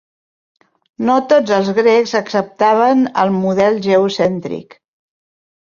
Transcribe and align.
No 1.09 1.17
tots 1.33 1.53
els 1.57 1.69
grecs 1.81 2.15
acceptaven 2.21 3.05
el 3.25 3.37
model 3.45 3.81
geocèntric. 3.91 4.79